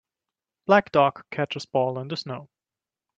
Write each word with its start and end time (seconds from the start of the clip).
Black 0.65 0.91
dog 0.91 1.23
catches 1.29 1.67
ball 1.67 1.99
in 1.99 2.07
the 2.07 2.17
snow. 2.17 2.49